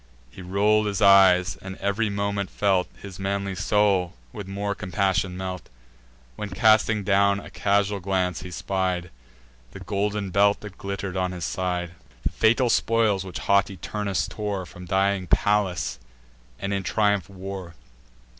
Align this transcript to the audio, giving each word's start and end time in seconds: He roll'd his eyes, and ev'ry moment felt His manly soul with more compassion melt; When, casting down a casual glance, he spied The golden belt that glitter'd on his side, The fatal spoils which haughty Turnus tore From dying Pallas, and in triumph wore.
He 0.31 0.41
roll'd 0.41 0.87
his 0.87 0.99
eyes, 0.99 1.57
and 1.61 1.75
ev'ry 1.77 2.09
moment 2.09 2.49
felt 2.49 2.89
His 3.03 3.19
manly 3.19 3.53
soul 3.53 4.15
with 4.33 4.47
more 4.47 4.73
compassion 4.73 5.37
melt; 5.37 5.69
When, 6.35 6.49
casting 6.49 7.03
down 7.03 7.39
a 7.39 7.51
casual 7.51 7.99
glance, 7.99 8.41
he 8.41 8.49
spied 8.49 9.11
The 9.73 9.79
golden 9.79 10.31
belt 10.31 10.61
that 10.61 10.79
glitter'd 10.79 11.15
on 11.15 11.33
his 11.33 11.45
side, 11.45 11.91
The 12.23 12.29
fatal 12.29 12.71
spoils 12.71 13.23
which 13.23 13.37
haughty 13.37 13.77
Turnus 13.77 14.27
tore 14.27 14.65
From 14.65 14.85
dying 14.85 15.27
Pallas, 15.27 15.99
and 16.57 16.73
in 16.73 16.81
triumph 16.81 17.29
wore. 17.29 17.75